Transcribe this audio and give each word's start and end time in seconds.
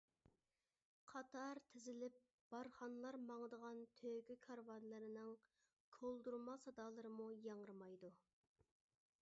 قاتار 1.09 1.59
تىزىلىپ 1.73 2.15
بارخانلار 2.53 3.17
ماڭىدىغان 3.27 3.81
تۆگە 4.01 4.39
كارۋانلىرىنىڭ 4.47 5.29
كولدۇرما 5.99 6.57
سادالىرىمۇ 6.65 7.33
ياڭرىمايدۇ. 7.51 8.13